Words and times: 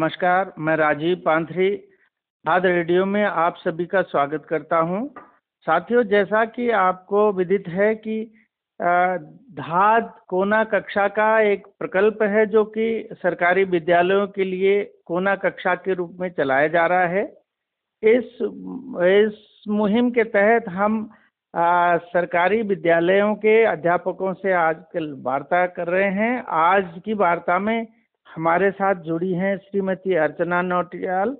नमस्कार 0.00 0.52
मैं 0.58 0.74
राजीव 0.76 1.16
पांथरी 1.24 1.68
खाद 2.44 2.66
रेडियो 2.66 3.04
में 3.06 3.22
आप 3.22 3.56
सभी 3.58 3.86
का 3.86 4.00
स्वागत 4.02 4.44
करता 4.48 4.76
हूँ। 4.80 5.00
साथियों 5.66 6.04
जैसा 6.04 6.44
कि 6.44 6.68
आपको 6.76 7.24
विदित 7.32 7.64
है 7.68 7.94
कि 7.94 8.16
धाद 9.58 10.08
कोना 10.28 10.62
कक्षा 10.64 11.06
का 11.08 11.28
एक 11.42 11.66
प्रकल्प 11.78 12.22
है 12.22 12.46
जो 12.46 12.64
कि 12.64 12.86
सरकारी 13.12 13.64
विद्यालयों 13.64 14.26
के 14.28 14.44
लिए 14.44 14.82
कोना 15.06 15.36
कक्षा 15.36 15.74
के 15.74 15.94
रूप 15.94 16.16
में 16.20 16.28
चलाया 16.30 16.68
जा 16.68 16.86
रहा 16.86 17.06
है। 17.08 17.24
इस 18.02 18.38
इस 19.10 19.64
मुहिम 19.68 20.10
के 20.10 20.24
तहत 20.30 20.68
हम 20.70 20.98
आ, 21.54 21.96
सरकारी 21.96 22.62
विद्यालयों 22.64 23.34
के 23.36 23.62
अध्यापकों 23.66 24.34
से 24.34 24.52
आजकल 24.64 25.14
वार्ता 25.22 25.66
कर 25.68 25.88
रहे 25.88 26.10
हैं। 26.14 26.44
आज 26.64 27.00
की 27.04 27.14
वार्ता 27.14 27.58
में 27.58 27.86
हमारे 28.34 28.70
साथ 28.70 28.94
जुड़ी 29.04 29.32
हैं 29.34 29.56
श्रीमती 29.58 30.14
अर्चना 30.16 30.60
नोटियाल। 30.62 31.36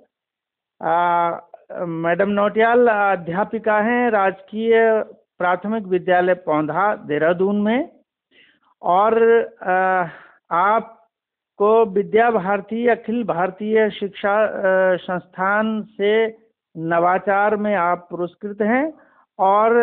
मैडम 2.01 2.29
नोटियाल, 2.29 2.87
अध्यापिका 2.87 3.77
हैं 3.79 4.09
राजकीय 4.11 5.03
प्राथमिक 5.39 5.83
विद्यालय 5.85 6.33
पौधा, 6.45 6.95
देहरादून 6.95 7.61
में। 7.61 7.89
और 8.81 9.13
आपको 10.51 11.85
विद्या 11.85 12.29
भारती, 12.31 12.87
अखिल 12.87 13.23
भारतीय 13.23 13.89
शिक्षा 13.89 14.35
संस्थान 14.97 15.81
से 15.91 16.13
नवाचार 16.75 17.55
में 17.55 17.75
आप 17.75 18.07
पुरस्कृत 18.09 18.61
हैं। 18.61 18.93
और 19.41 19.73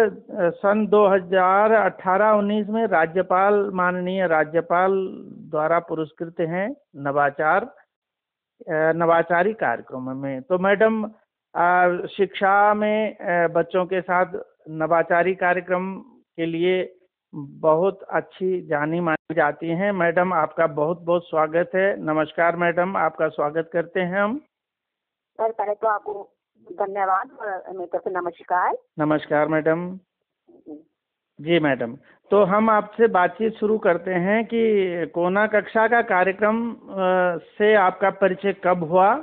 सन 0.56 0.86
2018-19 0.86 2.68
में 2.68 2.86
राज्यपाल, 2.86 3.54
माननीय 3.74 4.26
राज्यपाल 4.26 4.92
द्वारा 5.50 5.78
पुरस्कृत 5.88 6.40
हैं 6.40 6.68
नवाचार 6.96 7.66
नवाचारी 8.96 9.52
कार्यक्रम 9.54 10.10
में। 10.16 10.42
तो 10.42 10.58
मैडम 10.58 11.06
शिक्षा 12.08 12.74
में 12.74 13.16
बच्चों 13.52 13.84
के 13.86 14.00
साथ 14.00 14.32
नवाचारी 14.78 15.34
कार्यक्रम 15.34 15.94
के 16.36 16.46
लिए 16.46 16.94
बहुत 17.34 18.02
अच्छी 18.10 18.60
जानी 18.66 19.00
मानी 19.00 19.34
जाती 19.34 19.68
हैं। 19.70 19.90
मैडम, 19.94 20.32
आपका 20.34 20.66
बहुत 20.68 21.00
बहुत 21.02 21.24
स्वागत 21.24 21.70
है। 21.74 21.96
नमस्कार 22.02 22.56
मैडम, 22.56 22.96
आपका 22.96 23.28
स्वागत 23.28 23.70
करते 23.72 24.00
हैं 24.00 24.20
हम। 24.20 24.36
सर, 25.38 25.52
पहले 25.52 25.74
तो 25.74 25.88
आपको 25.88 26.12
धन्यवाद 26.72 27.30
मेरे 27.76 27.86
तरफ़ 27.86 28.02
से 28.02 28.10
नमस्कार। 28.10 28.76
नमस्कार 28.98 29.48
मैडम। 29.48 29.98
जी। 31.38 31.58
मैडम। 31.60 31.96
तो 32.30 32.42
हम 32.44 32.70
आपसे 32.70 33.06
बातचीत 33.08 33.54
शुरू 33.54 33.78
करते 33.78 34.14
हैं 34.16 34.44
कि 34.44 35.06
कोना 35.14 35.46
कक्षा 35.46 35.86
का 35.88 36.00
कार्यक्रम 36.02 36.58
से 37.58 37.74
आपका 37.76 38.10
परिचय 38.20 38.52
कब 38.64 38.84
हुआ 38.84 39.14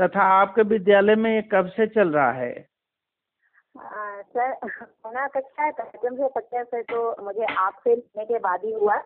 तथा 0.00 0.22
आपके 0.32 0.62
विद्यालय 0.62 1.14
में 1.14 1.30
ये 1.34 1.42
कब 1.52 1.66
से 1.66 1.86
चल 1.86 2.08
रहा 2.08 2.30
है? 2.32 2.52
सर 3.76 4.54
कोना 4.64 5.26
कक्षा 5.26 5.70
कार्यक्रम 5.70 6.16
से 6.16 6.28
परिचय 6.28 6.64
से 6.64 6.82
तो 6.82 7.24
मुझे 7.24 7.44
आपसे 7.44 7.90
मिलने 7.90 8.24
के 8.24 8.38
बाद 8.38 8.60
ही 8.64 8.72
हुआ। 8.72 8.96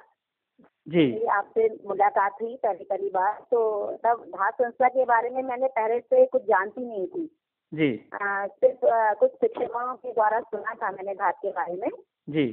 जी। 0.89 1.25
आपसे 1.27 1.69
मुलाकात 1.87 2.37
हुई 2.43 2.57
पहली 2.57 2.85
पहली 2.85 3.09
बार 3.09 3.33
तो 3.51 3.61
तब 4.05 4.25
धात 4.29 4.55
संस्था 4.55 4.89
के 4.89 5.05
बारे 5.05 5.31
में 5.31 5.43
मैंने 5.43 5.69
पहले 5.69 6.01
से 6.01 6.27
कुछ 6.27 6.43
जानती 6.43 6.87
नहीं 6.87 7.07
थी। 7.07 7.31
जी। 7.77 7.91
सिर्फ़ 8.13 8.85
कुछ 9.21 9.33
शिक्षकों 9.33 9.95
के 9.97 10.13
द्वारा 10.13 10.41
सुना 10.41 10.75
था 10.75 10.91
मैंने 10.91 11.15
घाट 11.15 11.35
के 11.37 11.51
बारे 11.51 11.75
में। 11.75 11.89
जी। 12.29 12.47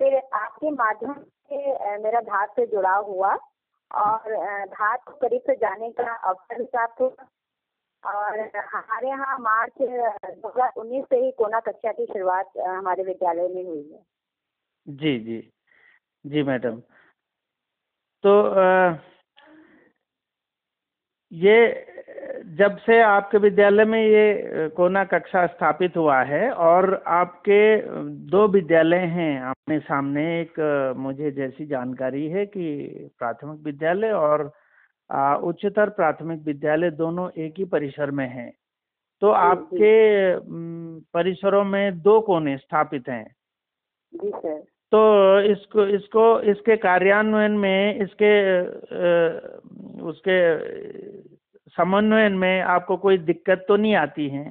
फिर 0.00 0.16
आपके 0.34 0.70
माध्यम 0.72 1.12
से 1.12 1.98
मेरा 1.98 2.20
घाट 2.20 2.50
से 2.50 2.66
जुड़ाव 2.66 3.10
हुआ 3.10 3.34
और 3.90 4.36
घाट 4.66 5.04
को 5.04 5.12
करीब 5.18 5.42
से 5.46 5.54
जाने 5.56 5.90
का 5.92 6.14
अवसर 6.14 6.64
प्राप्त 6.64 7.00
हुआ। 7.00 7.28
और 8.02 8.38
हमारे 8.66 9.08
यहाँ 9.08 9.38
मार्च 9.38 9.72
दो 9.80 10.48
हज़ार 10.48 10.72
उन्नीस 10.76 11.04
से 11.04 11.16
ही 11.16 11.30
कोना 11.38 11.58
कक्षा 11.60 11.92
की 11.92 12.06
शुरुआत 12.06 12.52
हमारे 12.58 13.02
विद्यालय 13.04 13.48
में 13.48 13.64
हुई 13.64 13.82
है। 13.92 14.02
जी 14.86 15.18
जी। 15.20 15.38
जी 16.24 16.42
मैडम। 16.42 16.80
तो 18.24 18.32
आ, 18.52 18.96
ये 21.32 21.56
जब 22.40 22.76
से 22.76 23.00
आपके 23.00 23.38
विद्यालय 23.38 23.84
में 23.84 24.00
ये 24.00 24.68
कोना 24.68 25.04
कक्षा 25.04 25.46
स्थापित 25.46 25.96
हुआ 25.96 26.22
है 26.22 26.50
और 26.50 27.02
आपके 27.06 27.60
दो 28.30 28.46
विद्यालय 28.48 29.04
हैं 29.08 29.40
अपने 29.40 29.78
सामने 29.78 30.22
एक 30.40 30.60
मुझे 30.96 31.30
जैसी 31.30 31.66
जानकारी 31.66 32.26
है 32.28 32.46
कि 32.46 32.64
प्राथमिक 33.18 33.60
विद्यालय 33.64 34.10
और 34.10 34.50
उच्चतर 35.42 35.88
प्राथमिक 35.90 36.42
विद्यालय 36.46 36.90
दोनों 36.90 37.28
एक 37.38 37.54
ही 37.58 37.64
परिसर 37.64 38.10
में 38.10 38.28
हैं। 38.28 38.50
तो 39.22 39.30
आपके 39.30 39.94
परिसरों 41.12 41.64
में 41.64 42.00
दो 42.02 42.20
कोने 42.20 42.56
स्थापित 42.56 43.08
हैं। 43.08 43.34
जी 44.14 44.30
सर। 44.30 44.58
तो 44.92 45.00
इसको 45.40 45.86
इसको 45.86 46.40
इसके 46.40 46.76
कार्यान्वयन 46.76 47.52
में 47.52 48.00
इसके 48.00 48.60
उसके 50.02 50.38
समन्वयन 51.76 52.32
में 52.32 52.60
आपको 52.60 52.96
कोई 52.96 53.18
दिक्कत 53.18 53.64
तो 53.68 53.76
नहीं 53.76 53.94
आती 53.96 54.28
है? 54.28 54.44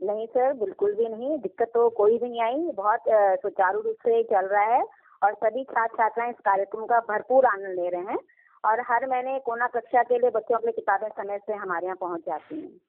नहीं 0.00 0.26
सर 0.26 0.52
बिल्कुल 0.54 0.94
भी 0.94 1.08
नहीं। 1.08 1.38
दिक्कत 1.38 1.70
तो 1.74 1.88
कोई 1.90 2.18
भी 2.18 2.28
नहीं 2.28 2.42
आई। 2.42 2.70
बहुत 2.74 3.00
सुचारू 3.42 3.80
रूप 3.80 3.96
से 4.02 4.22
चल 4.22 4.46
रहा 4.46 4.64
है 4.74 4.82
और 5.22 5.34
सभी 5.34 5.64
छात्र 5.64 5.96
छात्राएँ 5.96 6.30
इस 6.30 6.40
कार्यक्रम 6.44 6.86
का 6.86 6.98
भरपूर 7.08 7.46
आनंद 7.46 7.78
ले 7.78 7.88
रहे 7.88 8.00
हैं 8.02 8.18
और 8.64 8.80
हर 8.80 9.06
महीने 9.06 9.38
कोना 9.38 9.66
कक्षा 9.66 10.02
के 10.02 10.18
लिए 10.18 10.30
बच्चों 10.30 10.56
अपनी 10.56 10.72
किताबें 10.72 11.08
समय 11.08 11.38
से 11.38 11.52
हमारे 11.54 11.86
यहाँ 11.86 11.96
पहुँच 12.00 12.20
जाती 12.20 12.60
हैं। 12.60 12.80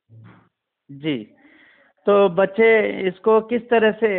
जी। 0.90 1.18
तो 2.08 2.30
बच्चे 2.30 2.68
इसको 3.08 3.40
किस 3.42 3.70
तरह 3.70 3.92
से 3.92 4.10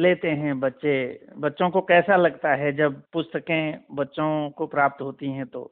लेते 0.00 0.28
हैं 0.30 0.58
बच्चे? 0.60 0.94
बच्चों 1.38 1.70
को 1.70 1.80
कैसा 1.80 2.16
लगता 2.16 2.54
है 2.54 2.72
जब 2.72 3.02
पुस्तकें 3.12 3.84
बच्चों 3.92 4.50
को 4.50 4.66
प्राप्त 4.66 5.02
होती 5.02 5.30
हैं 5.30 5.46
तो? 5.46 5.70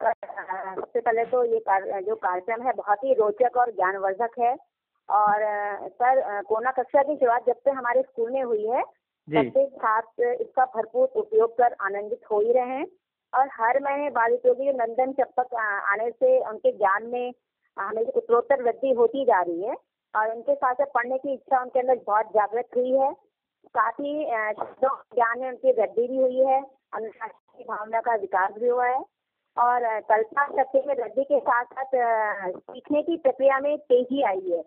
सबसे 0.00 1.00
पहले 1.00 1.24
तो 1.24 1.44
ये 1.44 1.58
कार, 1.60 2.00
जो 2.00 2.14
कार्यक्रम 2.16 2.62
है 2.66 2.72
बहुत 2.74 3.04
ही 3.04 3.14
रोचक 3.14 3.56
और 3.56 3.70
ज्ञानवर्धक 3.72 4.38
है। 4.38 4.54
और 5.08 5.42
सर 5.88 6.42
कोना 6.48 6.70
कक्षा 6.72 7.02
की 7.02 7.16
शुरुआत 7.16 7.46
जब 7.46 7.56
से 7.64 7.70
हमारे 7.70 8.02
स्कूल 8.02 8.30
में 8.32 8.42
हुई 8.42 8.66
है 8.66 8.82
प्रत्येक 9.28 9.74
छात्र 9.74 10.32
इसका 10.32 10.64
भरपूर 10.74 11.08
उपयोग 11.16 11.56
कर 11.58 11.74
आनंदित 11.82 12.20
हो 12.30 12.40
ही 12.40 12.52
रहे 12.52 12.76
हैं। 12.78 12.86
और 13.32 13.48
हर 13.52 13.80
महीने 13.82 14.10
बाल 14.10 14.32
उपयोगी 14.32 14.72
नंदन 14.72 15.12
चप्पक 15.12 15.54
आने 15.54 16.10
से 16.10 16.38
उनके 16.48 16.72
ज्ञान 16.72 17.06
में 17.06 17.32
हमें 17.76 18.02
उत्तरोत्तर 18.02 18.62
वृद्धि 18.62 18.90
होती 18.98 19.24
जा 19.24 19.40
रही 19.40 19.62
है। 19.62 19.74
और 20.14 20.30
उनके 20.34 20.54
साथ 20.54 20.74
साथ 20.74 20.86
पढ़ने 20.94 21.18
की 21.18 21.32
इच्छा 21.34 21.60
उनके 21.62 21.80
अंदर 21.80 22.00
बहुत 22.06 22.26
जागृत 22.34 22.68
हुई 22.76 22.90
है। 22.92 23.12
साथ 23.12 23.92
ही 24.00 24.24
ज्ञान 24.24 25.40
में 25.40 25.48
उनकी 25.48 25.72
वृद्धि 25.72 26.06
भी 26.08 26.16
हुई 26.16 26.38
है। 26.40 26.60
अनुशासन 26.60 27.58
की 27.58 27.64
भावना 27.64 28.00
का 28.00 28.14
विकास 28.16 28.52
भी 28.58 28.68
हुआ 28.68 28.86
है। 28.86 29.02
और 29.56 30.00
कल्पना 30.00 30.46
शक्ति 30.46 30.82
में 30.86 30.94
वृद्धि 30.94 31.24
के 31.24 31.38
साथ 31.40 31.64
साथ 31.64 32.50
सीखने 32.50 33.02
की 33.02 33.16
प्रक्रिया 33.16 33.58
में 33.58 33.78
तेज़ी 33.78 34.22
आई 34.22 34.50
है। 34.50 34.62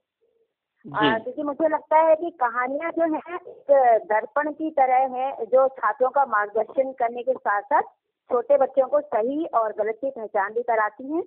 क्योंकि 0.86 1.44
मुझे 1.44 1.68
लगता 1.68 1.98
है 1.98 2.16
कि 2.16 2.30
कहानियाँ 2.30 2.92
जो 2.92 3.14
है 3.14 3.36
एक 3.36 3.72
दर्पण 4.06 4.52
की 4.52 4.70
तरह 4.72 5.16
है 5.18 5.46
जो 5.46 5.68
छात्रों 5.68 6.10
का 6.10 6.26
मार्गदर्शन 6.26 6.92
करने 6.92 7.24
के 7.24 7.34
साथ 7.34 7.62
साथ 7.62 7.82
छोटे 8.30 8.58
बच्चों 8.58 8.88
को 8.88 9.02
सही 9.02 9.46
और 9.46 9.74
गलत 9.74 9.98
की 10.02 10.10
पहचान 10.10 10.54
भी 10.54 10.64
कराती 10.64 11.14
हैं। 11.14 11.24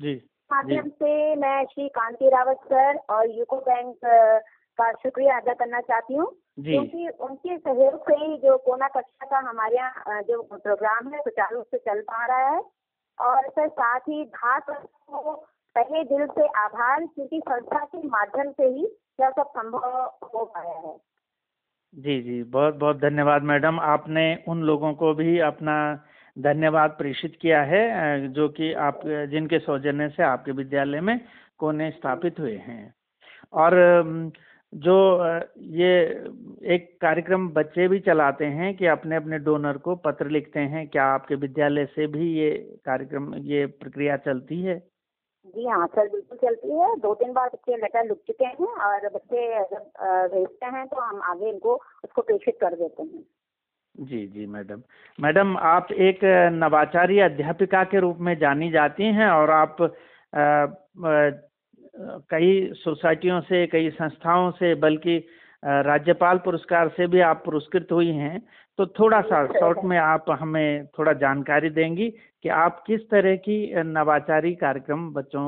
जी। 0.00 0.14
माध्यम 0.52 0.88
से 0.88 1.36
मैं 1.36 1.64
श्री 1.64 1.88
कांति 1.88 2.28
रावत 2.28 2.60
सर 2.64 2.96
और 3.10 3.30
यूको 3.30 3.56
बैंक 3.56 3.96
का 4.78 4.90
शुक्रिया 4.92 5.36
अदा 5.36 5.52
करना 5.54 5.80
चाहती 5.80 6.14
हूँ। 6.14 6.26
क्योंकि 6.60 7.08
उनके 7.20 7.56
सहयोग 7.58 8.00
से 8.02 8.16
ही 8.16 8.36
जो 8.36 8.56
कोना 8.58 8.88
कक्षा 8.88 9.26
का 9.26 9.38
हमारे 9.48 9.76
यहाँ 9.76 10.22
जो 10.22 10.42
प्रोग्राम 10.52 11.12
है 11.12 11.20
सुचारू 11.20 11.56
रूप 11.56 11.66
से 11.70 11.78
चल 11.78 12.00
पा 12.00 12.24
रहा 12.26 12.48
है। 12.48 12.60
और 13.18 13.48
सर 13.48 13.68
साथ 13.68 14.00
ही 14.08 14.24
घाट 14.24 14.70
को 14.70 15.32
पहले 15.76 16.02
दिल 16.04 16.26
से 16.28 16.46
आभार 16.58 17.04
क्योंकि 17.06 17.40
संस्था 17.48 17.84
के 17.84 18.06
माध्यम 18.08 18.50
से 18.52 18.66
ही 18.66 18.84
यह 19.20 19.30
सब 19.30 19.48
संभव 19.48 20.18
हो 20.34 20.44
पाया 20.44 20.78
है। 20.78 20.96
जी 21.94 22.20
जी। 22.22 22.42
बहुत 22.42 22.74
बहुत 22.74 22.96
धन्यवाद 23.00 23.42
मैडम। 23.42 23.80
आपने 23.80 24.24
उन 24.48 24.62
लोगों 24.62 24.92
को 24.94 25.12
भी 25.14 25.38
अपना 25.40 25.76
धन्यवाद 26.36 26.90
प्रेषित 26.90 27.38
किया 27.42 27.62
है 27.62 28.28
जो 28.32 28.48
कि 28.48 28.72
आप 28.86 29.00
जिनके 29.30 29.58
सौजन्य 29.58 30.08
से 30.08 30.22
आपके 30.22 30.52
विद्यालय 30.52 31.00
में 31.00 31.18
कोने 31.58 31.90
स्थापित 31.90 32.40
हुए 32.40 32.56
हैं। 32.56 32.94
और 33.52 33.74
जो 34.72 34.94
ये 35.76 35.92
एक 36.74 36.88
कार्यक्रम 37.00 37.48
बच्चे 37.48 37.86
भी 37.88 37.98
चलाते 38.00 38.44
हैं 38.44 38.74
कि 38.76 38.86
अपने 38.86 39.16
अपने 39.16 39.38
डोनर 39.38 39.76
को 39.78 39.94
पत्र 39.96 40.28
लिखते 40.30 40.60
हैं 40.60 40.86
क्या 40.88 41.04
आपके 41.04 41.34
विद्यालय 41.34 41.86
से 41.86 42.06
भी 42.06 42.32
ये 42.32 42.50
कार्यक्रम 42.84 43.34
ये 43.44 43.66
प्रक्रिया 43.66 44.16
चलती 44.16 44.62
है? 44.62 44.78
जी 45.46 45.66
हाँ 45.66 45.86
सर 45.86 46.08
बिल्कुल 46.08 46.38
चलती 46.38 46.70
है। 46.70 46.94
दो 46.98 47.14
तीन 47.14 47.32
बार 47.32 47.48
बच्चे 47.48 47.76
लेटर 47.76 48.04
लिख 48.04 48.18
चुके 48.26 48.44
हैं 48.44 48.66
और 48.86 49.08
बच्चे 49.08 49.64
जब 49.64 49.90
भेजते 50.34 50.66
हैं 50.66 50.86
तो 50.86 51.00
हम 51.00 51.20
आगे 51.22 51.48
इनको 51.50 51.74
उसको 52.04 52.22
प्रेषित 52.22 52.58
कर 52.60 52.74
देते 52.74 53.02
हैं। 53.02 53.24
जी 53.94 54.26
जी 54.26 54.46
मैडम। 54.46 54.82
मैडम 55.18 55.56
आप 55.56 55.92
एक 55.92 56.24
नवाचारी 56.52 57.18
अध्यापिका 57.20 57.84
के 57.84 58.00
रूप 58.00 58.16
में 58.20 58.36
जानी 58.38 58.70
जाती 58.70 59.04
हैं 59.14 59.28
और 59.28 59.50
आप 59.50 59.76
कई 62.30 62.70
सोसाइटियों 62.74 63.40
से 63.40 63.66
कई 63.66 63.90
संस्थाओं 63.90 64.50
से 64.50 64.74
बल्कि 64.74 65.16
राज्यपाल 65.62 66.38
पुरस्कार 66.38 66.88
से 66.88 67.06
भी 67.06 67.20
आप 67.20 67.42
पुरस्कृत 67.44 67.92
हुई 67.92 68.10
हैं। 68.12 68.40
तो 68.78 68.86
थोड़ा 68.98 69.20
सा 69.20 69.46
शॉर्ट 69.48 69.78
में 69.84 69.96
आप 69.98 70.24
हमें 70.40 70.86
थोड़ा 70.88 71.12
जानकारी 71.20 71.70
देंगी 71.70 72.08
कि 72.42 72.48
आप 72.48 72.82
किस 72.86 73.08
तरह 73.10 73.36
की 73.36 73.58
नवाचारी 73.84 74.54
कार्यक्रम 74.54 75.08
बच्चों 75.14 75.46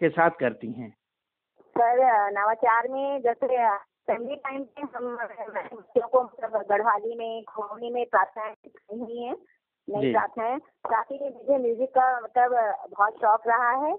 के 0.00 0.08
साथ 0.08 0.30
करती 0.40 0.72
हैं। 0.72 0.90
सर 1.76 2.02
नवाचार 2.32 2.88
में 2.88 3.22
जैसे 3.22 3.46
पहले 3.46 4.34
टाइम 4.36 4.62
पे 4.64 4.82
हम 4.94 5.16
बच्चों 5.16 6.08
को 6.08 6.22
मतलब 6.22 6.64
गढ़वाली 6.70 7.14
में 7.14 7.42
खोनी 7.44 7.90
में 7.90 8.04
प्रार्थनाएँ 8.06 8.54
सिखाई 8.54 8.98
हुई 8.98 9.22
हैं 9.22 9.36
नई 9.88 10.12
प्रार्थनाएँ। 10.12 10.58
साथ 10.58 11.10
ही 11.12 11.18
मुझे 11.20 11.58
म्यूज़िक 11.58 11.90
का 11.90 12.20
मतलब 12.20 12.50
बहुत 12.90 13.14
शौक 13.14 13.48
रहा 13.48 13.70
है। 13.86 13.92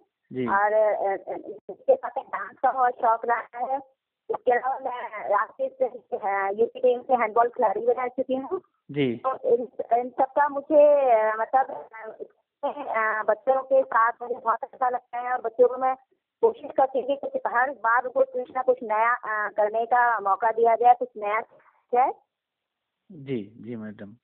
और 0.47 0.74
इसके 1.69 1.95
साथ 1.95 2.09
डांस 2.09 2.56
का 2.62 2.71
बहुत 2.71 2.94
शौक 2.94 3.25
रहा 3.25 3.71
है। 3.71 3.77
इसके 4.29 4.51
अलावा 4.51 4.79
मैं 4.79 5.29
राष्ट्रीय 5.29 6.59
यूपी 6.62 6.79
टीम 6.79 7.01
से 7.01 7.13
हैंडबॉल 7.13 7.47
खिलाड़ी 7.47 7.81
भी 7.81 7.94
रह 7.94 8.07
चुकी 8.07 8.35
हूँ। 8.35 8.62
जी। 8.91 9.15
तो 9.15 9.56
इन, 9.56 9.68
इन 9.97 10.09
सबका 10.09 10.47
मुझे 10.50 10.83
मतलब 11.38 11.88
बच्चों 13.29 13.62
के 13.63 13.83
साथ 13.83 14.12
मुझे 14.21 14.35
बहुत 14.35 14.63
अच्छा 14.63 14.89
लगता 14.89 15.18
है 15.18 15.33
और 15.33 15.41
बच्चों 15.41 15.68
को 15.68 15.77
मैं 15.77 15.95
कोशिश 16.41 16.71
करती 16.77 17.00
हूँ 17.00 17.18
कि 17.18 17.39
हर 17.47 17.71
बार 17.71 18.07
को 18.07 18.24
कुछ 18.24 18.51
ना 18.56 18.62
कुछ 18.62 18.77
नया 18.83 19.13
करने 19.50 19.85
का 19.85 20.19
मौका 20.19 20.51
दिया 20.51 20.75
जाए 20.75 20.94
कुछ 20.94 21.09
नया 21.18 21.41
जाए। 21.94 22.12
जी 23.12 23.56
जी 23.57 23.75
मैडम। 23.75 24.15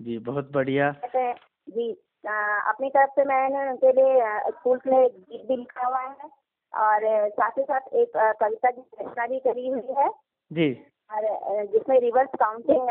जी 0.00 0.18
बहुत 0.18 0.52
बढ़िया। 0.52 0.92
जी। 1.16 2.02
अपनी 2.24 2.88
तरफ़ 2.88 3.10
से 3.10 3.24
मैंने 3.24 3.68
उनके 3.70 3.92
लिए 3.92 4.20
स्कूल 4.50 4.78
के 4.78 4.90
लिए 4.90 5.08
गीत 5.08 5.46
भी 5.48 5.56
लिखा 5.56 5.86
हुआ 5.86 6.00
है 6.00 6.28
और 6.72 7.28
साथ 7.30 7.58
ही 7.58 7.62
साथ 7.62 7.94
एक 7.94 8.12
कविता 8.40 8.70
की 8.70 8.80
रचना 9.00 9.26
भी 9.26 9.38
करी 9.38 9.68
हुई 9.68 9.94
है। 9.98 10.08
जी। 10.50 10.72
और 11.10 11.22
जिसमें 11.66 11.98
रिवर्स 12.00 12.28
काउंटिंग 12.40 12.88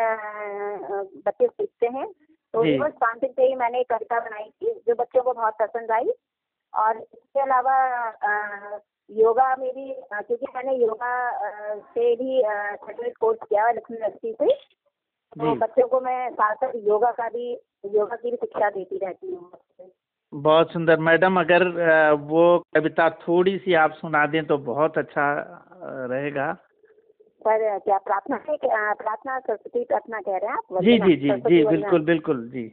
बच्चे 1.26 1.48
सीखते 1.48 1.88
हैं। 1.88 2.08
तो 2.54 2.64
रिवर्स 2.64 2.94
काउंटिंग 2.94 3.34
पे 3.34 3.44
ही 3.44 3.56
मैंने 3.56 3.80
एक 3.80 3.90
कविता 3.90 4.20
बनाई 4.20 4.50
थी 4.62 4.74
जो 4.88 4.96
बच्चों 4.96 5.22
को 5.22 5.34
बहुत 5.34 5.54
पसंद 5.62 5.92
आई। 5.92 6.12
और 6.74 6.98
इसके 6.98 7.40
अलावा 7.40 7.76
योगा 9.10 9.56
में 9.56 9.70
भी 9.76 9.94
क्योंकि 10.14 10.46
मैंने 10.56 10.74
योगा 10.76 11.14
से 11.76 12.16
भी 12.16 12.42
सर्टिफिकेट 12.46 13.18
कोर्स 13.18 13.40
किया 13.50 13.66
है 13.66 13.74
लक्ष्मी 13.76 13.98
यूनिवर्सिटी 13.98 14.34
से। 14.34 14.79
तो 15.36 15.56
बच्चों 15.56 15.88
को 15.88 16.00
मैं 16.02 16.30
साथ 16.32 16.56
साथ 16.56 16.72
योगा 16.86 17.12
का 17.12 17.28
भी 17.30 17.52
योगा 17.96 18.16
की 18.16 18.32
भी 18.32 18.38
शिक्षा 18.38 18.70
देती 18.70 18.98
रहती 18.98 19.34
हूँ। 19.34 19.52
बहुत 20.34 20.72
सुंदर। 20.72 20.98
मैडम 21.00 21.40
अगर 21.40 21.68
वो 22.24 22.42
कविता 22.76 23.10
थोड़ी 23.20 23.58
सी 23.58 23.74
आप 23.74 23.92
सुना 23.92 24.26
दें 24.26 24.46
तो 24.46 24.58
बहुत 24.66 24.98
अच्छा 24.98 25.26
रहेगा। 26.12 26.54
सर 27.42 27.78
क्या 27.80 27.98
प्रार्थना 27.98 28.36
है 28.46 28.58
प्रार्थना 28.94 29.40
सरस्वती 29.40 29.84
प्रार्थना 29.84 30.20
कह 30.20 30.38
रहे 30.38 30.50
हैं 30.50 30.58
आप? 30.58 30.84
जी 30.84 30.98
जी 31.00 31.16
जी 31.18 31.40
जी 31.42 31.66
बिल्कुल 31.66 32.04
बिल्कुल 32.06 32.48
जी। 32.50 32.68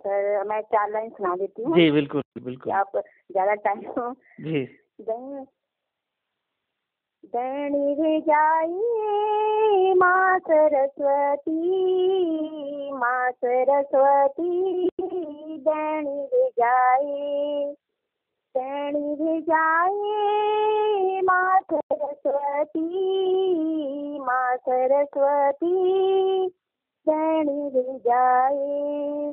सर 0.00 0.44
मैं 0.44 0.60
चार 0.62 0.90
लाइन 0.90 1.10
सुना 1.10 1.34
देती 1.36 1.62
हूँ। 1.62 1.74
जी 1.74 1.90
बिल्कुल 1.90 2.22
बिल्कुल। 2.42 2.72
आप 2.72 2.92
ज़्यादा 2.96 3.54
टाइम 3.66 3.80
हो 3.98 4.12
जी 4.40 4.64
दैनी 7.24 7.94
रे 7.94 8.20
जाई 8.20 9.94
माँ 9.94 10.38
सरस्वती 10.38 11.60
माँ 12.92 13.30
सरस्वती 13.30 14.88
रे 16.32 16.48
जाए 16.58 17.74
दैनी 18.56 19.14
रे 19.20 19.40
माँ 21.22 21.60
सरस्वती 21.72 22.88
माँ 24.18 24.56
सरस्वती 24.56 25.76
रे 27.76 27.98
जाए 27.98 29.32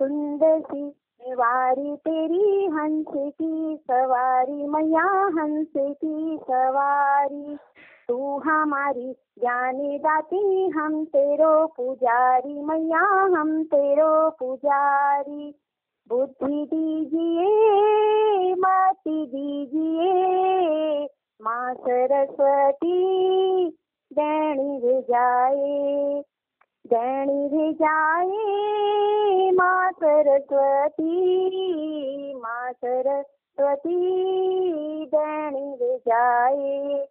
सुंदर 0.00 0.60
सी 0.60 0.84
सवारी 1.28 1.96
तेरी 1.96 2.66
हंस 2.66 3.04
की, 3.16 3.76
सवारी 3.76 4.66
मैया 4.66 5.26
हंस 5.26 5.66
की, 5.78 6.38
सवारी। 6.42 7.58
तू 8.08 8.38
हमारी 8.38 9.12
जाने 9.12 9.98
दाती, 9.98 10.68
हम 10.68 11.04
तेरो 11.04 11.66
पुजारी। 11.66 12.62
मैया, 12.62 13.22
हम 13.22 13.64
तेरो 13.64 14.30
पुजारी। 14.30 15.54
बुद्धि 16.08 16.68
दीजिए, 16.74 17.46
माती 18.54 19.26
दीजिए, 19.26 20.12
माँ 21.42 21.74
सरस्वती 21.74 23.04
दैणी 24.12 24.80
जाए। 25.02 26.22
दैणी 26.92 27.72
जाए 27.72 29.50
माँ 29.50 29.92
सरस्वती 29.92 31.10
माँ 32.34 32.72
सरस्वती 32.72 33.96
दैणी 35.06 35.76
जाए। 35.96 37.06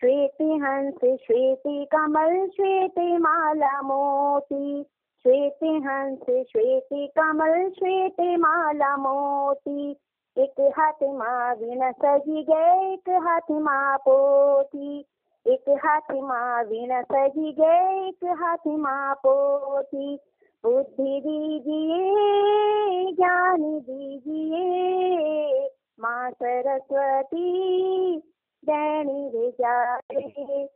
श्वेत 0.00 0.42
हंस, 0.42 0.94
श्वेत 0.94 1.62
कमल, 1.66 2.48
श्वेत 2.48 2.98
माला 2.98 3.82
मोती। 3.82 4.82
श्वेत 5.22 5.58
हंस, 5.62 6.22
श्वेत 6.22 6.88
कमल, 6.92 7.70
श्वेत 7.70 8.20
माला 8.20 8.96
मोती। 8.96 9.96
एक 10.38 10.72
हाथ 10.78 11.02
माँ 11.02 11.54
वीण 11.54 11.92
सजी 11.92 12.42
गए, 12.42 12.92
एक 12.92 13.10
हाथ 13.10 13.50
माँ 13.50 13.98
पोती। 13.98 15.04
एक 15.46 15.68
हाथ 15.84 16.12
माँ 16.12 16.62
वीण 16.64 17.02
सजी 17.02 17.52
गए, 17.52 18.08
एक 18.08 18.24
हाथ 18.24 18.66
माँ 18.66 19.14
पोती। 19.14 20.18
बुद्धि 20.64 21.20
दीजिए, 21.20 23.12
ज्ञान 23.12 23.62
दीजिए, 23.80 25.68
माँ 26.00 26.30
सरस्वती 26.30 28.16
दैनी 28.64 29.28
भेजाए 29.28 30.68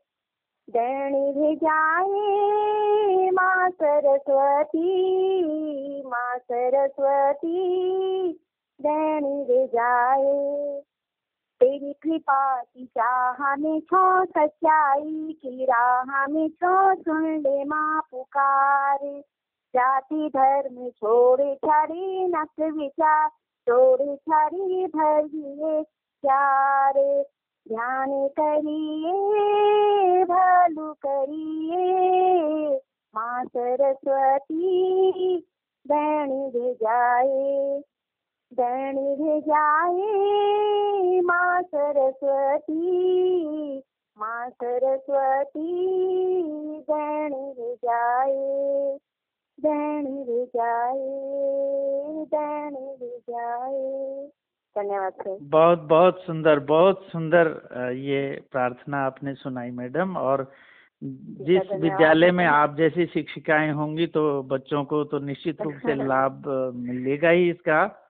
दैनी 0.69 1.33
भेजाए 1.33 3.31
माँ 3.31 3.71
सरस्वती 3.71 4.89
माँ 6.07 6.39
सरस्वती 6.39 7.59
दैनी 8.81 9.45
भेजाए 9.45 10.83
तेरी 11.61 11.93
कृपा 11.93 12.63
की 12.63 12.85
चाह 12.87 13.57
में 13.57 13.81
छो 13.81 14.25
सच्चाई, 14.25 15.33
की 15.43 15.65
राह 15.65 16.27
में 16.27 16.49
छो 16.49 16.95
सुन 16.95 17.27
ले 17.39 17.65
माँ 17.65 18.01
पुकार। 18.11 18.99
जाति 19.75 20.29
धर्म 20.29 20.91
छोड़े 20.91 21.55
छाड़ी 21.55 22.25
नक 22.25 22.61
विचार 22.61 23.29
छोड़े 23.69 24.17
छाड़ी 24.17 24.87
भर 24.87 25.23
दिए 25.27 25.83
चार 26.25 26.93
ध्यान 27.69 28.29
करिए, 28.41 29.13
भलु 30.25 30.93
करिए, 31.07 32.77
माँ 33.15 33.45
सरस्वती 33.45 35.39
बैणी 35.87 36.51
भेजाए 36.51 37.83
दैनी 38.55 39.15
भेजाए 39.15 40.01
माँ 41.21 41.63
सरस्वती 41.63 43.79
माँ 44.19 44.51
सरस्वती 44.51 45.93
दैनी 46.81 47.53
भेजाए 47.53 48.99
दैनी 49.61 50.25
भेजाए 50.25 50.95
दैनी 52.25 52.97
भेजाए 52.97 54.29
धन्यवाद 54.77 55.39
बहुत 55.43 55.79
बहुत 55.79 56.21
सुंदर 56.21 56.59
बहुत 56.59 57.07
सुंदर 57.13 57.69
ये 57.97 58.45
प्रार्थना 58.53 59.07
आपने 59.07 59.35
सुनाई 59.35 59.71
मैडम 59.71 60.17
और 60.17 60.53
जिस 61.05 61.81
विद्यालय 61.81 62.31
में 62.31 62.47
आप 62.47 62.77
जैसी 62.77 63.07
शिक्षिकाएँ 63.07 63.73
होंगी 63.73 64.07
तो 64.07 64.43
बच्चों 64.43 64.85
को 64.85 65.05
तो 65.05 65.19
निश्चित 65.19 65.63
रूप 65.63 65.75
से 65.75 65.95
लाभ 66.07 66.43
मिलेगा 66.75 67.29
ही 67.29 67.51
इसका। 67.51 68.04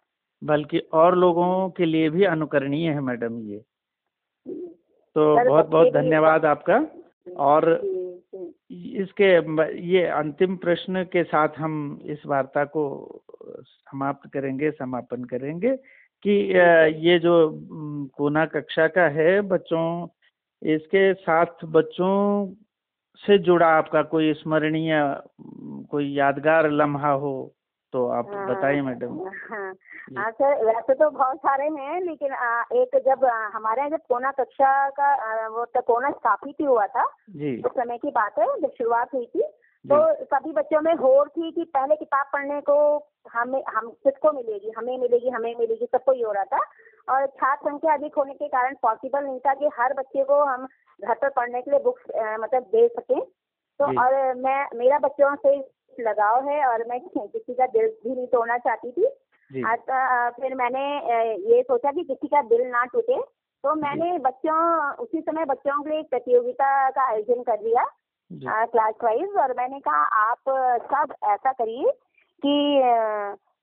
बल्कि 0.44 0.78
और 0.92 1.16
लोगों 1.16 1.68
के 1.70 1.84
लिए 1.84 2.10
भी 2.10 2.24
अनुकरणीय 2.24 2.90
है 2.90 3.00
मैडम 3.00 3.40
ये। 3.40 3.58
तो 5.16 5.34
बहुत 5.44 5.66
बहुत 5.66 5.92
धन्यवाद 5.92 6.44
आपका। 6.44 6.86
और 7.38 7.68
इसके 8.70 9.28
ये 9.88 10.04
अंतिम 10.06 10.56
प्रश्न 10.56 11.04
के 11.04 11.22
साथ 11.24 11.58
हम 11.58 11.74
इस 12.04 12.26
वार्ता 12.26 12.64
को 12.64 12.84
समाप्त 13.60 14.30
करेंगे 14.32 14.70
समापन 14.70 15.24
करेंगे 15.24 15.74
कि 16.24 16.30
ये 17.08 17.18
जो 17.18 17.34
कोना 18.16 18.44
कक्षा 18.46 18.86
का 18.88 19.06
है 19.08 19.40
बच्चों 19.48 19.86
इसके 20.62 21.12
साथ 21.14 21.64
बच्चों 21.72 22.14
से 23.20 23.38
जुड़ा 23.38 23.66
आपका 23.68 24.02
कोई 24.02 24.32
स्मरणीय 24.34 24.92
कोई 25.90 26.12
यादगार 26.14 26.70
लम्हा 26.70 27.10
हो 27.14 27.34
तो 27.94 28.06
आप 28.10 28.30
हाँ, 28.34 28.46
बताइए 28.48 28.80
मैडम। 28.82 29.18
हाँ। 29.50 29.72
हाँ 30.16 30.30
सर 30.30 30.64
वैसे 30.64 30.94
तो 30.94 31.10
बहुत 31.10 31.36
सारे 31.38 31.64
हैं 31.64 32.00
लेकिन 32.00 32.32
आ, 32.32 32.62
एक 32.72 32.96
जब 33.06 33.24
आ, 33.24 33.48
हमारे 33.48 33.80
यहाँ 33.80 33.90
जब 33.90 34.00
कोना 34.08 34.30
कक्षा 34.30 34.88
का 34.90 35.12
आ, 35.14 35.48
वो 35.48 35.64
तो 35.64 35.80
कोना 35.80 36.10
स्थापित 36.10 36.54
ही 36.60 36.66
हुआ 36.66 36.86
था 36.86 37.04
जी। 37.30 37.56
उस 37.62 37.72
समय 37.72 37.98
की 37.98 38.10
बात 38.10 38.38
है 38.38 38.46
जब 38.60 38.72
शुरुआत 38.78 39.14
हुई 39.14 39.26
थी 39.26 39.42
तो 39.84 40.24
सभी 40.24 40.52
बच्चों 40.52 40.80
में 40.80 40.94
होड़ 40.94 41.28
थी 41.28 41.50
कि 41.50 41.64
पहले 41.64 41.96
किताब 41.96 42.26
पढ़ने 42.32 42.60
को 42.60 42.76
हमें 43.32 43.62
हम 43.74 43.88
किसको 44.04 44.32
मिलेगी 44.32 44.72
हमें 44.78 44.98
मिलेगी 44.98 45.28
हमें 45.28 45.54
मिलेगी 45.58 45.86
सबको 45.86 46.12
ही 46.12 46.22
हो 46.22 46.32
रहा 46.32 46.44
था 46.44 46.60
और 47.08 47.26
छात्र 47.26 47.70
संख्या 47.70 47.94
अधिक 47.94 48.14
होने 48.14 48.34
के 48.34 48.48
कारण 48.48 48.74
पॉसिबल 48.82 49.24
नहीं 49.24 49.38
था 49.38 49.54
कि 49.54 49.70
हर 49.78 49.94
बच्चे 49.94 50.24
को 50.24 50.42
हम 50.44 50.66
घर 51.00 51.14
पर 51.14 51.28
पढ़ने 51.28 51.62
के 51.62 51.70
लिए 51.70 51.80
बुक्स 51.80 52.02
मतलब 52.40 52.62
दे 52.62 52.88
सकें। 52.88 53.20
तो 53.80 53.84
और 54.00 54.34
मैं 54.34 54.66
मेरा 54.74 54.98
बच्चों 54.98 55.34
से 55.34 55.56
लगाव 56.00 56.48
है 56.48 56.66
और 56.66 56.84
मैं 56.88 57.00
किसी 57.00 57.54
का 57.54 57.66
दिल 57.66 57.86
भी 58.04 58.14
नहीं 58.14 58.26
तोड़ना 58.26 58.58
चाहती 58.58 58.90
थी। 58.90 59.06
फिर 60.40 60.54
मैंने 60.54 60.84
ये 61.54 61.62
सोचा 61.62 61.92
कि 61.92 62.04
किसी 62.04 62.28
का 62.28 62.42
दिल 62.42 62.66
ना 62.66 62.84
टूटे 62.84 63.20
तो 63.64 63.74
मैंने 63.74 64.18
बच्चों 64.18 64.56
उसी 64.94 65.20
समय 65.20 65.44
बच्चों 65.44 65.82
के 65.82 65.90
लिए 65.90 65.98
एक 66.00 66.08
प्रतियोगिता 66.10 66.90
का 66.90 67.08
आयोजन 67.08 67.42
कर 67.42 67.56
दिया 67.56 67.84
क्लास 68.64 68.94
वाइज 69.04 69.36
और 69.38 69.54
मैंने 69.56 69.80
कहा 69.80 70.02
आप 70.30 70.38
सब 70.92 71.14
ऐसा 71.24 71.52
करिए 71.52 71.90
कि 72.42 72.82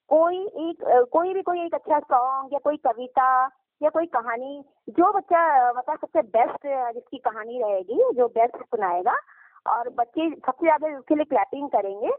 कोई 0.10 0.38
एक 0.38 1.08
कोई 1.12 1.34
भी 1.34 1.42
कोई 1.42 1.66
एक 1.66 1.74
अच्छा 1.74 2.00
सॉन्ग 2.00 2.54
या 2.54 2.60
कोई 2.60 2.78
कविता 2.78 3.50
या 3.82 3.90
कोई 3.90 4.06
कहानी 4.06 4.64
जो 4.90 5.12
बच्चा 5.12 5.72
मतलब 5.72 5.98
सबसे 5.98 6.22
बेस्ट 6.22 6.68
जिसकी 6.94 7.18
कहानी 7.18 7.62
रहेगी 7.62 8.02
जो 8.14 8.28
बेस्ट 8.28 8.58
सुनाएगा 8.58 9.16
और 9.66 9.90
बच्चे 9.98 10.30
सबसे 10.30 10.66
ज़्यादा 10.66 10.98
उसके 10.98 11.16
लिए 11.16 11.26
क्लैपिंग 11.26 11.68
करेंगे। 11.70 12.10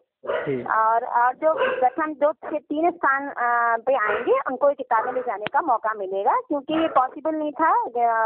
और 0.73 1.05
और 1.21 1.35
जो 1.37 1.53
प्रथम 1.55 2.13
दो 2.15 2.31
से 2.33 2.59
तीन 2.59 2.91
स्थान 2.91 3.33
पे 3.87 3.95
आएँगे 3.99 4.39
उनको 4.51 4.73
किताबें 4.75 5.13
ले 5.13 5.21
जाने 5.23 5.47
का 5.53 5.61
मौका 5.63 5.95
मिलेगा 5.99 6.39
क्योंकि 6.49 6.75
ये 6.75 6.89
पॉसिबल 6.97 7.35
नहीं 7.35 7.53
था 7.53 7.73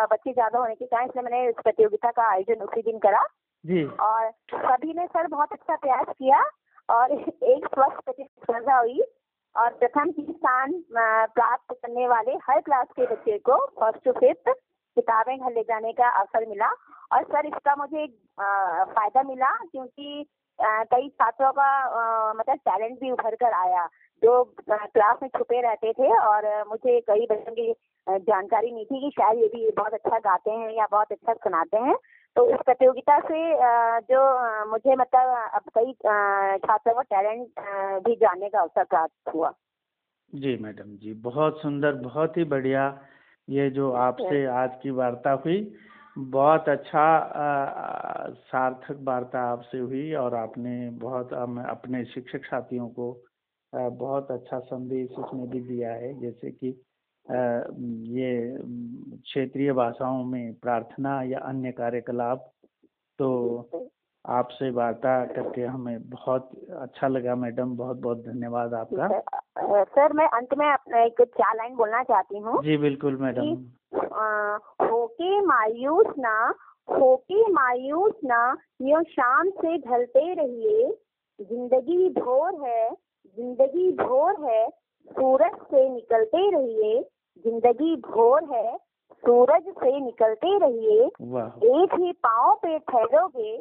बच्चे 0.07 0.33
ज़्यादा 0.33 0.59
होने 0.59 0.75
के 0.75 0.87
कारण 0.87 1.07
इसलिए 1.07 1.25
मैंने 1.25 1.49
इस 1.49 1.63
प्रतियोगिता 1.63 2.11
का 2.11 2.31
आयोजन 2.33 2.65
उसी 2.65 2.83
दिन 2.83 2.99
करा। 2.99 3.23
जी। 3.65 3.85
और 3.85 4.31
सभी 4.55 4.93
ने 4.95 5.07
सर 5.07 5.27
बहुत 5.29 5.53
अच्छा 5.53 5.77
प्रयास 5.77 6.07
किया 6.09 6.43
और 6.89 7.13
एक 7.13 7.67
स्वस्थ 7.67 8.05
प्रतिस्पर्धा 8.05 8.79
हुई 8.79 9.01
और 9.57 9.71
प्रथम 9.75 10.11
तीन 10.13 10.33
स्थान 10.33 10.73
प्राप्त 10.93 11.73
करने 11.73 12.07
वाले 12.09 12.33
हर 12.49 12.61
क्लास 12.61 12.87
के 12.97 13.07
बच्चे 13.07 13.39
को 13.49 13.57
फ़र्स्ट 13.81 14.05
टू 14.05 14.13
फिफ्थ 14.13 14.51
किताबें 15.07 15.37
घर 15.39 15.53
ले 15.55 15.63
जाने 15.63 15.93
का 15.93 16.09
अवसर 16.21 16.49
मिला 16.49 16.69
और 17.13 17.23
सर 17.25 17.47
इसका 17.47 17.75
मुझे 17.79 18.03
एक 18.03 18.15
फ़ायदा 18.95 19.23
मिला 19.23 19.51
क्योंकि 19.65 20.27
कई 20.59 21.09
छात्रों 21.11 21.53
का 21.53 21.69
मतलब 22.33 22.59
टैलेंट 22.67 22.99
भी 23.01 23.11
उभर 23.11 23.35
कर 23.35 23.53
आया। 23.55 23.87
जो 24.23 24.33
क्लास 24.69 25.19
में 25.23 25.29
छुपे 25.29 25.61
रहते 25.61 25.93
थे 25.93 26.09
और 26.19 26.47
मुझे 26.69 27.01
कई 27.01 27.27
बच्चों 27.31 27.53
की 27.53 27.73
जानकारी 28.07 28.71
नहीं 28.71 28.85
थी 28.85 29.01
कि 29.01 29.11
शायद 29.15 29.39
ये 29.39 29.47
भी 29.47 29.71
बहुत 29.77 29.95
अच्छा 29.95 30.19
गाते 30.19 30.51
हैं 30.51 30.71
या 30.71 30.87
बहुत 30.91 31.13
अच्छा 31.13 31.33
सुनाते 31.35 31.77
हैं। 31.79 31.95
तो 32.37 32.49
इस 32.51 32.61
प्रतियोगिता 32.65 33.19
से 33.21 33.41
जो 34.11 34.23
मुझे 34.71 34.97
मतलब 34.97 35.51
अब 35.55 35.71
कई 35.79 35.93
छात्रों 35.93 36.95
का 36.95 37.03
टैलेंट 37.03 37.61
भी 38.07 38.15
जानने 38.17 38.49
का 38.49 38.61
अवसर 38.61 38.85
प्राप्त 38.85 39.35
हुआ। 39.35 39.53
जी 40.33 40.57
मैडम 40.57 40.97
जी, 40.97 41.13
बहुत 41.15 41.61
सुंदर, 41.63 41.93
बहुत 42.03 42.37
ही 42.37 42.45
बढ़िया 42.45 42.89
ये 43.49 43.69
जो 43.71 43.91
आपसे 43.99 44.45
आज 44.55 44.71
की 44.83 44.91
वार्ता 44.91 45.33
हुई 45.45 45.61
बहुत 46.19 46.69
अच्छा 46.69 47.07
अ, 47.19 48.31
सार्थक 48.47 48.99
वार्ता 49.03 49.41
आपसे 49.53 49.79
हुई 49.79 50.13
और 50.15 50.35
आपने 50.35 50.91
बहुत 51.01 51.33
अपने 51.33 52.05
शिक्षक 52.05 52.45
साथियों 52.45 52.89
को 52.89 53.13
अ, 53.73 53.89
बहुत 53.89 54.31
अच्छा 54.31 54.59
संदेश 54.61 55.11
उसमें 55.19 55.49
भी 55.51 55.61
दिया 55.61 55.93
है। 55.93 56.13
जैसे 56.21 56.51
कि 56.51 56.71
अ, 57.27 57.35
ये 58.11 58.31
क्षेत्रीय 59.19 59.73
भाषाओं 59.73 60.25
में 60.25 60.55
प्रार्थना 60.55 61.23
या 61.23 61.39
अन्य 61.39 61.73
कार्यकलाप 61.73 62.53
तो 63.19 63.31
आपसे 64.27 64.71
वार्ता 64.71 65.15
करके 65.27 65.63
हमें 65.63 66.09
बहुत 66.11 66.49
अच्छा 66.81 67.09
लगा 67.09 67.35
मैडम 67.37 67.77
बहुत 67.77 67.97
बहुत 67.97 68.19
धन्यवाद 68.19 68.75
आपका। 68.75 69.09
सर 69.87 70.13
मैं 70.13 70.27
अंत 70.29 70.55
में 70.59 70.67
अपना 70.67 71.03
एक 71.03 71.21
चार 71.23 71.57
लाइन 71.57 71.75
बोलना 71.77 72.03
चाहती 72.03 72.39
हूँ 72.39 72.63
जी 72.63 72.77
बिल्कुल 72.77 73.17
मैडम। 73.21 73.55
होके 74.83 75.41
मायूस 75.43 76.07
ना 76.19 76.39
होके 76.89 77.47
मायूस 77.53 78.15
ना 78.25 78.41
यो 78.83 79.03
शाम 79.05 79.51
से 79.53 79.77
ढलते 79.79 80.33
रहिए। 80.35 80.91
ज़िंदगी 81.41 82.09
भोर 82.11 82.67
है 82.67 82.91
ज़िंदगी 82.91 83.91
भोर 83.95 84.45
है 84.45 84.69
सूरज 85.11 85.57
से 85.71 85.89
निकलते 85.91 86.51
रहिए। 86.51 87.01
ज़िंदगी 87.45 87.95
भोर 88.03 88.45
है 88.53 88.77
सूरज 89.25 89.73
से 89.75 89.99
निकलते 90.01 90.59
रहिए। 90.59 91.07
एक 91.77 91.95
ही 91.95 92.13
पाँव 92.25 92.55
पे 92.63 92.79
ठहरोगे 92.81 93.57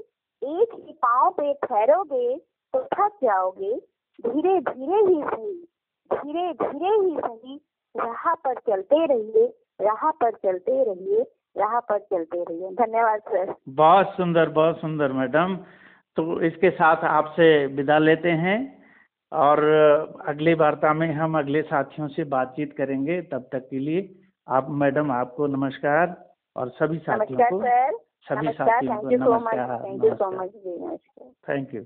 एक 0.45 0.73
ही 0.75 0.93
पाँव 1.01 1.29
पे 1.31 1.53
ठहरोगे 1.63 2.35
तो 2.37 2.83
थक 2.93 3.17
जाओगे। 3.23 3.75
धीरे 4.19 4.59
धीरे 4.61 4.99
ही 5.03 5.21
सही 5.23 5.53
धीरे 6.11 6.51
धीरे 6.55 6.89
ही 6.97 7.15
सही। 7.17 7.55
राह 7.95 8.33
पर 8.35 8.59
चलते 8.61 9.05
रहिए 9.05 9.45
राह 9.81 10.09
पर 10.11 10.31
चलते 10.33 10.83
रहिए 10.83 11.21
राह 11.55 11.79
पर 11.81 11.99
चलते 12.01 12.43
रहिए। 12.43 12.69
धन्यवाद 12.75 13.21
सर 13.27 13.53
बहुत 13.75 14.13
सुंदर 14.17 14.49
बहुत 14.51 14.79
सुंदर 14.81 15.11
मैडम 15.13 15.55
तो 16.17 16.41
इसके 16.43 16.69
साथ 16.71 17.03
आपसे 17.05 17.49
विदा 17.75 17.97
लेते 17.99 18.31
हैं 18.43 18.57
और 19.31 19.63
अगली 20.27 20.53
वार्ता 20.55 20.93
में 20.93 21.11
हम 21.13 21.37
अगले 21.39 21.61
साथियों 21.63 22.07
से 22.07 22.23
बातचीत 22.29 22.73
करेंगे। 22.77 23.21
तब 23.23 23.49
तक 23.51 23.67
के 23.69 23.79
लिए 23.79 24.09
आप 24.47 24.67
मैडम 24.81 25.11
आपको 25.11 25.47
नमस्कार 25.47 26.15
और 26.55 26.69
सभी 26.71 26.97
साथियों 26.99 27.39
नमस्कार 27.39 27.51
को 27.51 27.59
सर 27.61 28.03
सभी 28.25 28.47
नमस्कार 28.47 28.67
साथियों 28.69 28.93
थैंक 28.93 29.03
को 29.03 29.11
यू 29.11 29.17
सो 29.17 29.33
मच 29.35 29.55
नमस्कार 29.55 29.83
थैंक 29.85 30.03
यू 30.03 30.15
सो 30.15 30.29
नमस्कार। 30.31 30.45
मच 30.45 30.51
जी 30.51 30.79
नमस्कार 30.85 31.31
थैंक 31.49 31.75
यू 31.75 31.81